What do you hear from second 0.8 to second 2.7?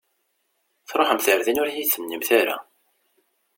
Tṛuḥemt ɣer din ur iyi-d-tennimt ara!